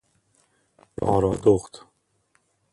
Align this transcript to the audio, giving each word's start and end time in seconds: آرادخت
آرادخت 1.01 1.85